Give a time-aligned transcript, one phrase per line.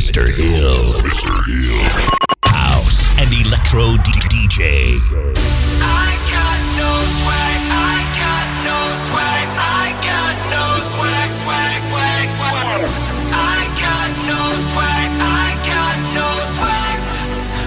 [0.00, 0.24] Mr.
[0.24, 0.96] Hill.
[1.04, 1.28] Mr.
[1.44, 1.84] Hill.
[2.46, 4.96] House and electro DJ.
[4.96, 6.90] I got no
[7.20, 7.60] swag.
[7.68, 9.46] I got no swag.
[9.60, 11.30] I got no swag.
[11.44, 11.82] Swag.
[11.92, 12.28] Wag.
[12.40, 12.80] Wag.
[13.28, 14.40] I got no
[14.72, 15.08] swag.
[15.20, 16.98] I got no swag.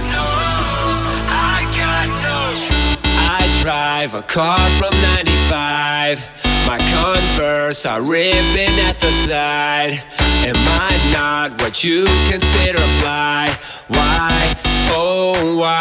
[0.09, 0.25] No.
[1.29, 2.39] I got no.
[3.29, 4.89] I drive a car from
[5.21, 6.42] '95.
[6.65, 10.01] My Converse are ripping at the side.
[10.47, 13.47] Am I not what you consider fly?
[13.87, 14.53] Why,
[14.89, 15.79] oh, why?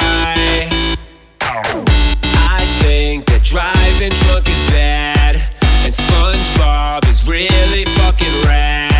[1.40, 5.36] I think that driving drunk is bad,
[5.84, 8.91] and SpongeBob is really fucking rad.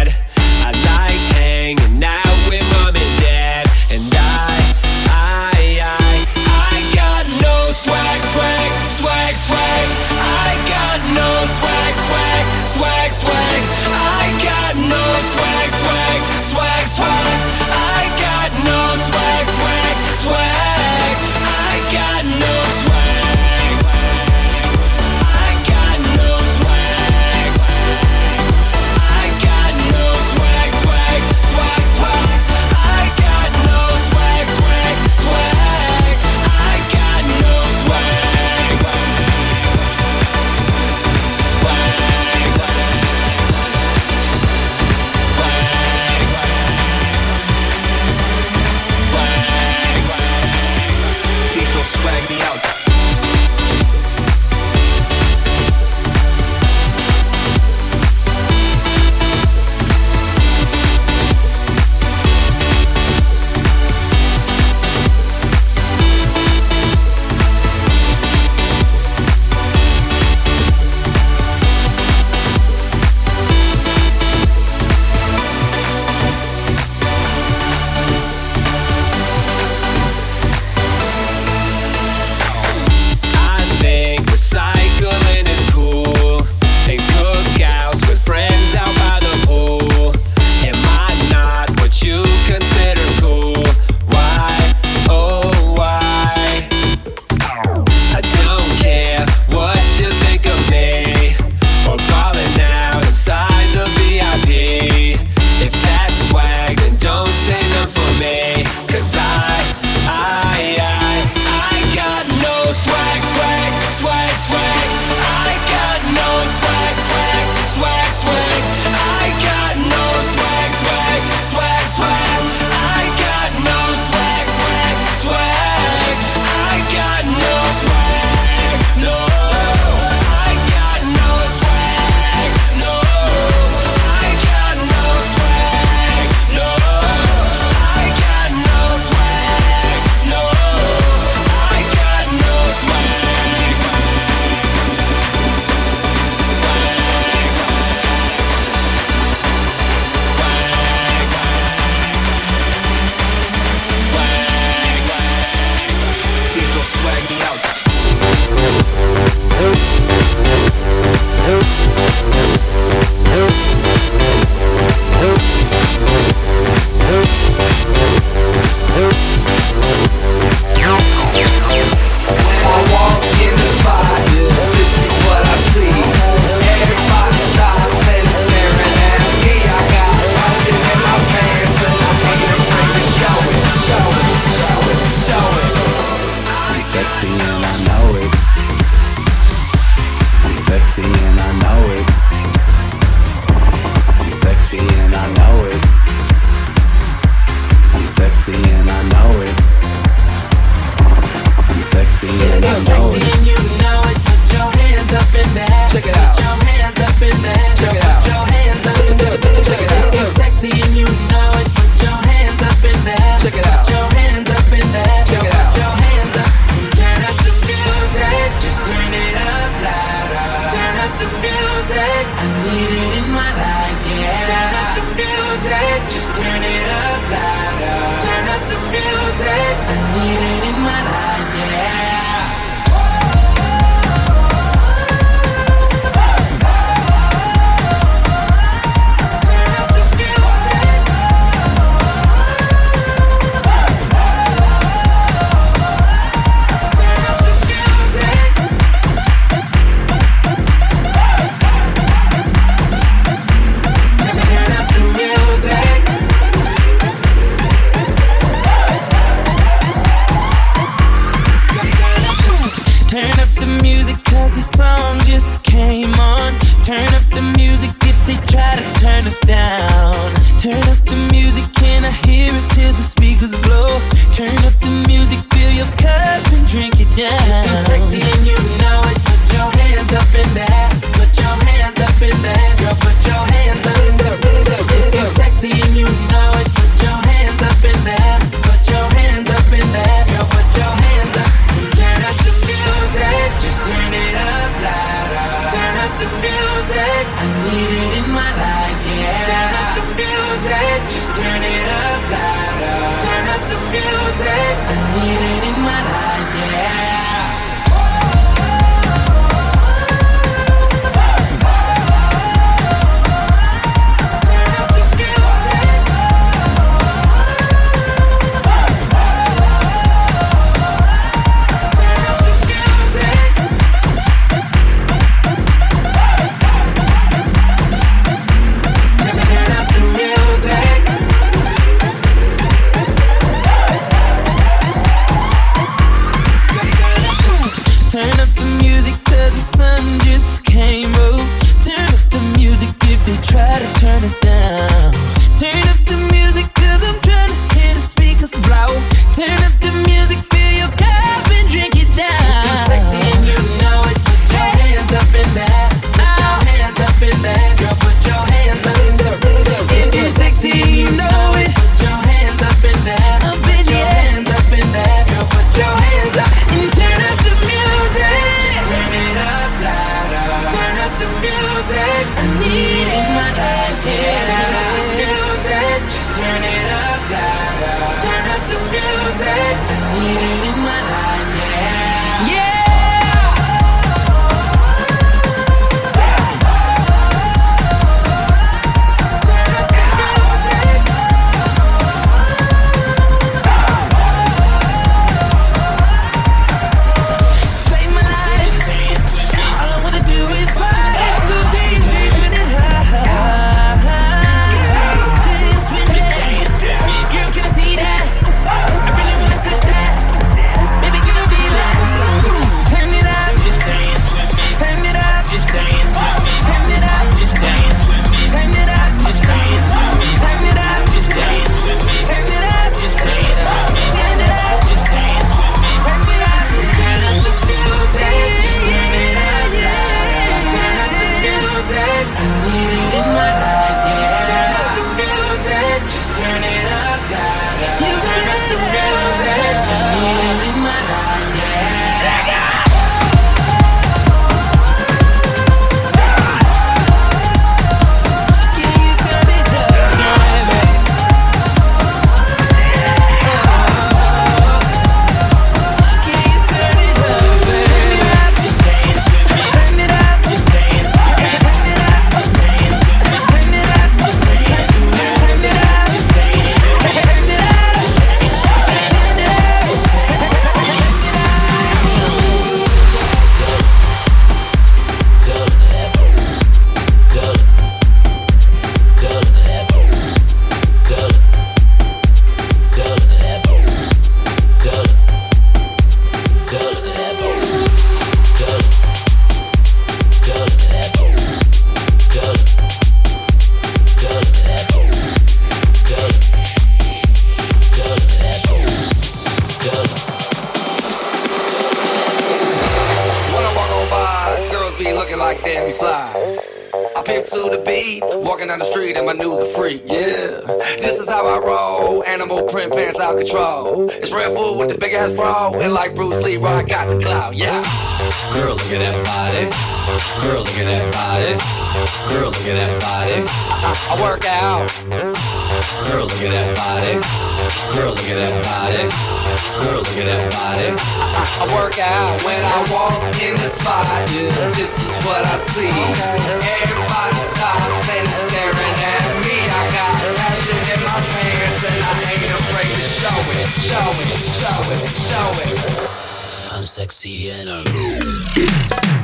[534.33, 535.93] This is what I see.
[535.93, 539.61] Everybody stops and is staring at me.
[539.61, 544.33] I got passion in my pants and I ain't afraid to show it, show it,
[544.57, 546.73] show it, show it.
[546.73, 549.22] I'm sexy and I know.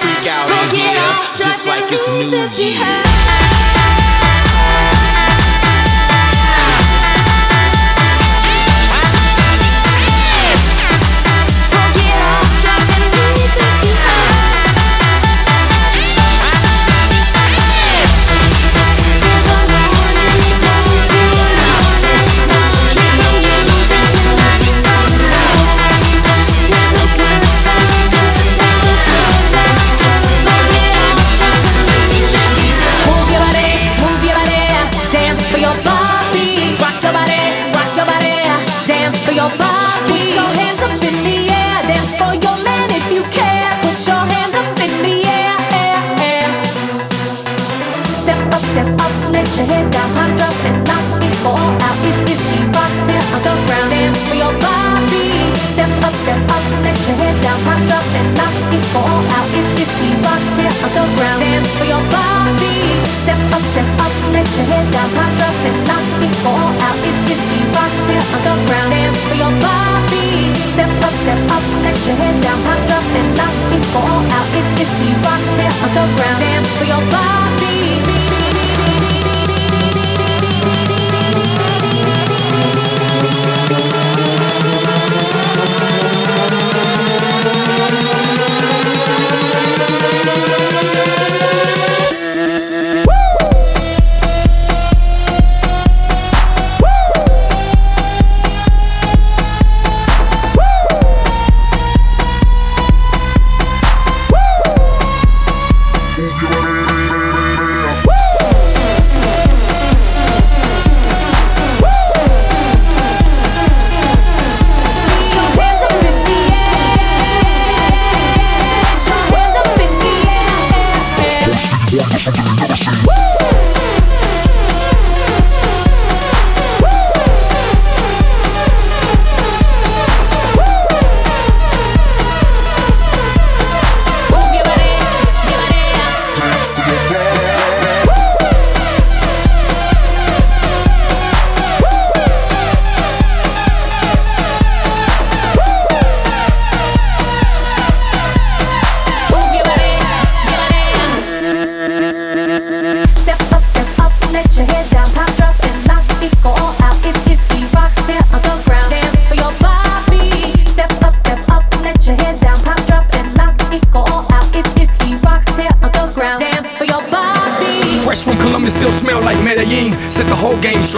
[0.00, 3.93] freak out Forget in here, just like it's New Year.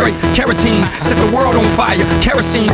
[0.06, 0.86] carry carotene.
[0.92, 2.70] Set the world on fire, kerosene.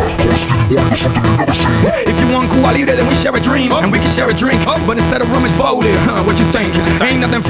[2.05, 4.35] If you want cool leader, then we share a dream and we can share a
[4.35, 4.61] drink.
[4.65, 5.95] But instead of room, it's folded.
[6.05, 6.75] Huh, what you think?
[7.01, 7.43] Ain't nothing.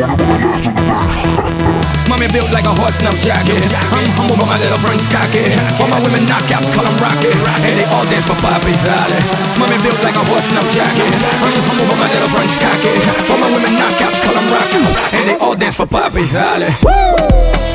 [2.09, 3.63] Mommy built like a horse, now jacket.
[3.91, 5.47] I'm humble, but my little friend's cocky.
[5.81, 7.35] All my women knockouts, call them rocket.
[7.65, 9.21] And they all dance for Bobby Valley.
[9.59, 11.11] Mommy built like a horse, now jacket.
[11.41, 12.95] I'm humble, but my little friend's cocky.
[13.33, 14.85] All my women knockouts, call them rocket.
[15.17, 16.71] And they all dance for Bobby Valley.
[16.85, 17.72] Woo!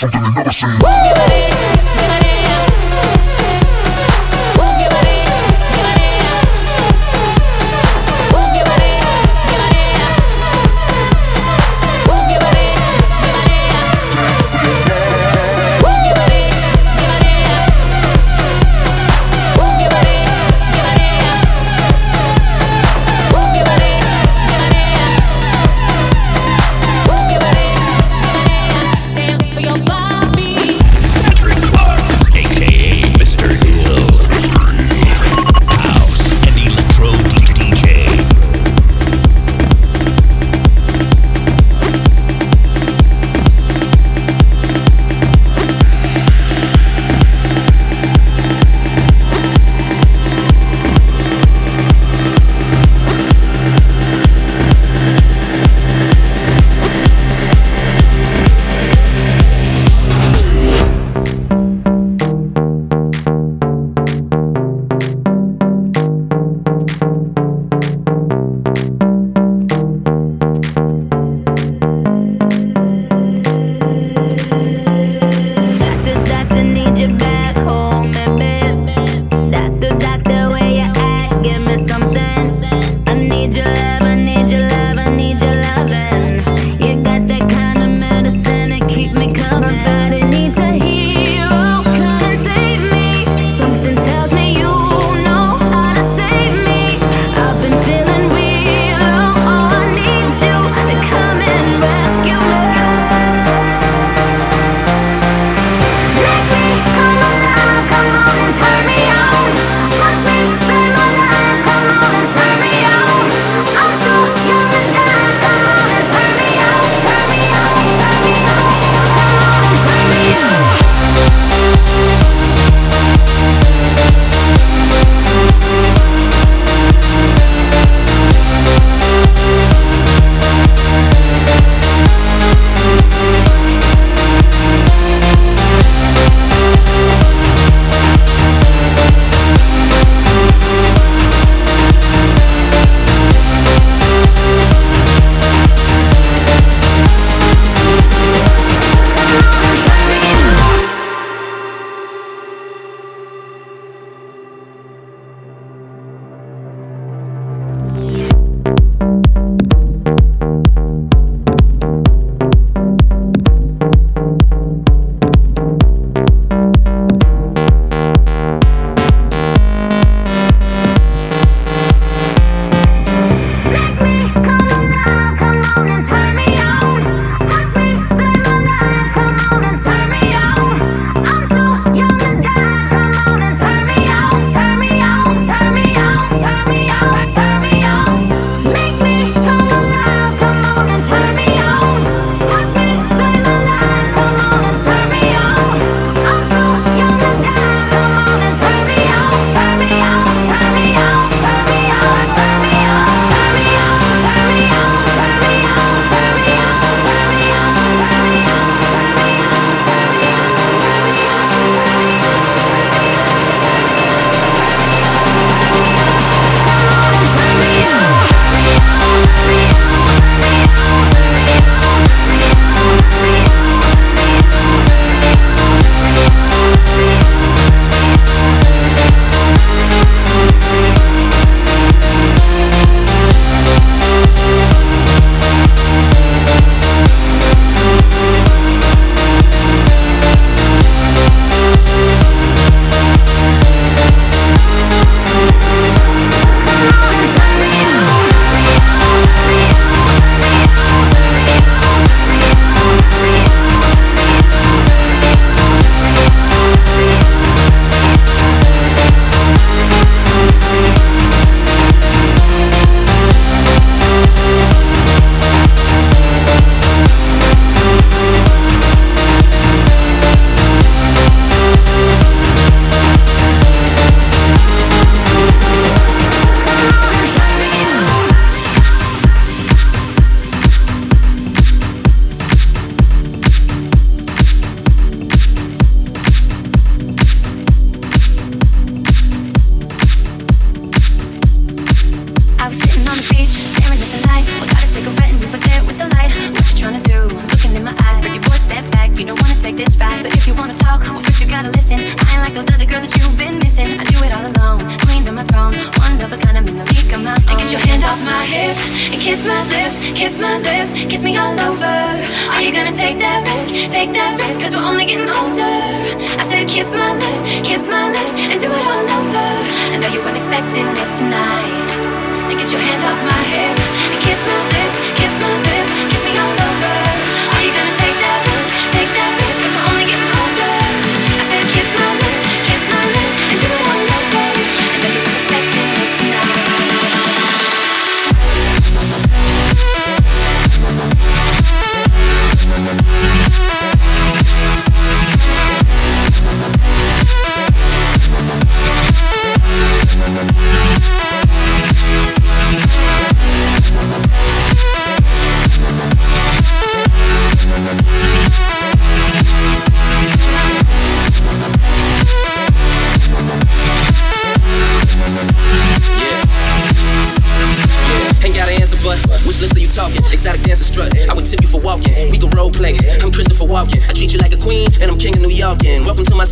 [0.00, 0.99] something they never seen.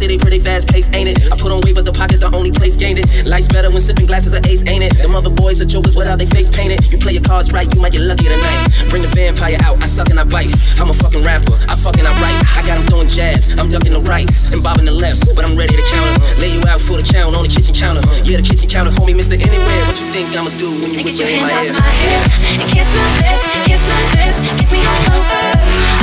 [0.08, 1.32] Welcome to city, pretty fast pace, ain't it?
[1.32, 3.26] I put on weight, but the pocket's the only place gained it.
[3.26, 4.96] Life's better when sipping glasses of ace, ain't it?
[4.96, 6.80] Them other boys are jokers without they face painted.
[6.92, 8.88] You play your cards right, you might get lucky tonight.
[8.88, 10.48] Bring the vampire out, I suck and I bite.
[10.80, 12.38] I'm a fucking rapper, I fucking I write.
[12.56, 15.56] I got 'em throwing jabs, I'm ducking the rights and bobbing the lefts, but I'm
[15.56, 16.16] ready to counter.
[16.40, 18.02] Lay you out for the count on the kitchen counter.
[18.24, 19.36] Yeah, the kitchen counter, call me Mr.
[19.36, 19.82] Anywhere.
[19.86, 21.72] What you think I'ma do when you get whisper your in my ear?
[21.76, 22.22] my hip
[22.60, 25.40] and kiss my lips, kiss my lips, kiss me all over.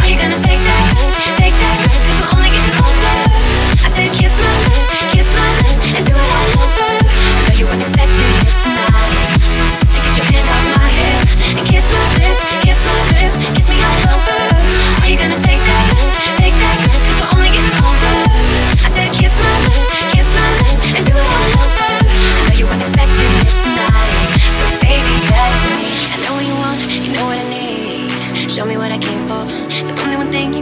[0.01, 1.99] Are you gonna take that risk, take that risk?
[2.05, 2.94] Cause we're only getting older.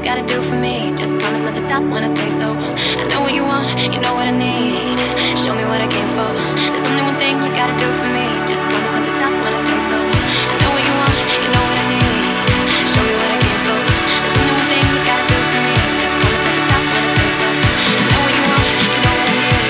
[0.04, 0.94] Gotta do for me.
[0.96, 2.54] Just promise not to stop when I say so.
[3.00, 5.23] I know what you want, you know what I need.
[5.44, 6.24] Show me what I came for.
[6.72, 8.24] There's only one thing you gotta do for me.
[8.48, 10.00] Just promise not to stop when I say so.
[10.00, 12.48] I know what you want, you know what I need.
[12.88, 13.76] Show me what I came for.
[14.24, 15.76] There's only one thing you gotta do for me.
[16.00, 17.44] Just promise not to stop when I say so.
[17.44, 19.68] I know what you want, you know what I need.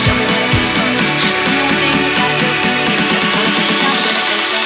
[0.00, 0.88] Show me what I came for.
[1.20, 2.96] There's only one thing you gotta do for me.
[3.12, 4.60] Just promise not to stop when I say so.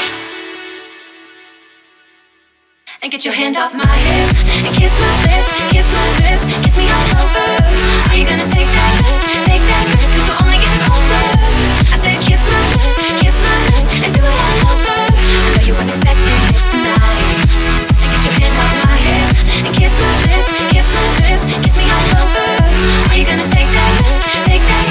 [3.02, 4.27] And get your hand off my hip and
[4.88, 7.44] kiss my lips, kiss my lips, kiss me all over.
[8.08, 11.36] Are gonna take that kiss, take that kiss, cuz we only get it.
[11.92, 14.96] I say kiss my lips, kiss my lips and do it all over.
[15.56, 15.74] Cuz you
[23.24, 24.87] gonna take that risk, take that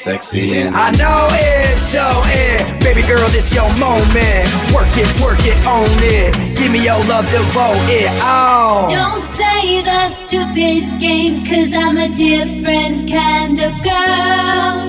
[0.00, 2.82] sexy and I know it, show it.
[2.82, 4.48] Baby girl, this your moment.
[4.72, 6.32] Work it, work it, own it.
[6.56, 8.08] Give me your love, devote it.
[8.24, 8.88] out.
[8.88, 14.88] Don't play the stupid game, cause I'm a different kind of girl.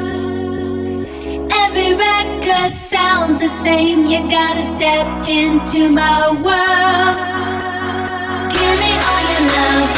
[1.60, 7.18] Every record sounds the same, you gotta step into my world.
[8.56, 9.92] Give me all your love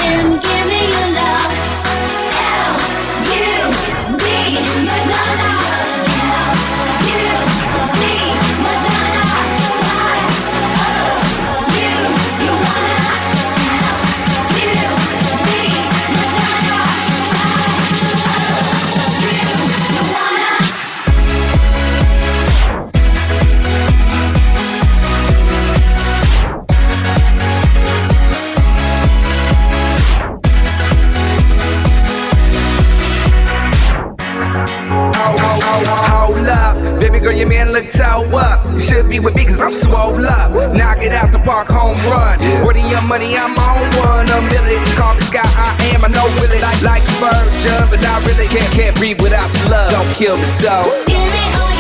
[37.24, 38.66] Girl, your man look toe up.
[38.74, 40.52] You should be with me cause I'm swole up.
[40.76, 42.36] Knock it out the park, home run.
[42.42, 42.66] Yeah.
[42.66, 42.76] Where
[43.08, 44.28] money, I'm on one.
[44.28, 44.84] A million.
[45.00, 46.04] Call me Sky, I am.
[46.04, 46.60] I know Willie.
[46.60, 49.92] Like, like Virgin, but I really can't, can't breathe without the love.
[49.92, 51.73] Don't kill me, soul.